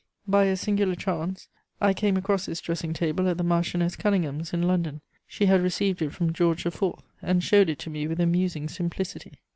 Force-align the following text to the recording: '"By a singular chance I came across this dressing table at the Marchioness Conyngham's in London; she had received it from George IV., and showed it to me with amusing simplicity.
'"By 0.37 0.45
a 0.45 0.57
singular 0.57 0.95
chance 0.95 1.47
I 1.79 1.93
came 1.93 2.17
across 2.17 2.47
this 2.47 2.59
dressing 2.59 2.91
table 2.91 3.27
at 3.29 3.37
the 3.37 3.43
Marchioness 3.43 3.95
Conyngham's 3.95 4.51
in 4.51 4.63
London; 4.63 5.01
she 5.27 5.45
had 5.45 5.61
received 5.61 6.01
it 6.01 6.09
from 6.11 6.33
George 6.33 6.65
IV., 6.65 6.83
and 7.21 7.43
showed 7.43 7.69
it 7.69 7.77
to 7.77 7.91
me 7.91 8.07
with 8.07 8.19
amusing 8.19 8.67
simplicity. 8.67 9.33